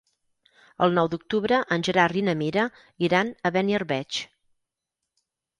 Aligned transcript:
El 0.85 0.95
nou 0.99 1.09
d'octubre 1.11 1.59
en 1.75 1.85
Gerard 1.89 2.19
i 2.21 2.25
na 2.29 2.35
Mira 2.41 2.65
iran 3.09 3.31
a 3.49 3.53
Beniarbeig. 3.59 4.23